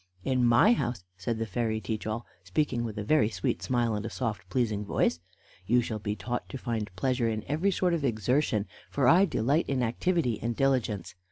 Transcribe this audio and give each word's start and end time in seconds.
"In 0.23 0.43
my 0.43 0.73
house," 0.73 1.03
said 1.15 1.37
the 1.37 1.45
fairy 1.45 1.79
Teach 1.79 2.07
all, 2.07 2.25
speaking 2.43 2.83
with 2.83 2.97
a 2.97 3.03
very 3.03 3.29
sweet 3.29 3.61
smile 3.61 3.93
and 3.93 4.03
a 4.03 4.09
soft, 4.09 4.49
pleasing 4.49 4.83
voice, 4.83 5.19
"you 5.67 5.79
shall 5.79 5.99
be 5.99 6.15
taught 6.15 6.49
to 6.49 6.57
find 6.57 6.89
pleasure 6.95 7.29
in 7.29 7.43
every 7.47 7.69
sort 7.69 7.93
of 7.93 8.03
exertion, 8.03 8.65
for 8.89 9.07
I 9.07 9.25
delight 9.25 9.69
in 9.69 9.83
activity 9.83 10.39
and 10.41 10.55
diligence. 10.55 11.13